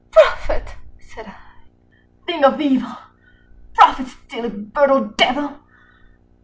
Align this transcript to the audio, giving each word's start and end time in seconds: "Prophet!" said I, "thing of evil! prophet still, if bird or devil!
"Prophet!" 0.09 0.77
said 0.99 1.27
I, 1.27 1.35
"thing 2.25 2.43
of 2.43 2.59
evil! 2.59 2.91
prophet 3.75 4.07
still, 4.07 4.45
if 4.45 4.55
bird 4.55 4.89
or 4.89 5.05
devil! 5.15 5.59